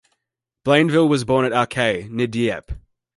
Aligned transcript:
Blainville 0.65 1.07
was 1.07 1.25
born 1.25 1.45
at 1.45 1.53
Arques, 1.53 2.09
near 2.09 2.25
Dieppe. 2.25 2.73